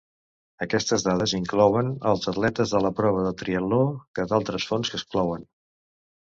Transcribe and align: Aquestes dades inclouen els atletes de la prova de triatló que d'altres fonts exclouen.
Aquestes 0.65 1.03
dades 1.07 1.35
inclouen 1.39 1.91
els 2.13 2.25
atletes 2.33 2.75
de 2.77 2.83
la 2.87 2.93
prova 3.03 3.27
de 3.29 3.35
triatló 3.43 3.81
que 4.19 4.29
d'altres 4.33 4.69
fonts 4.73 4.95
exclouen. 5.01 5.49